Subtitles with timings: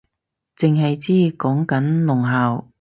[0.55, 2.67] 剩係知講緊聾校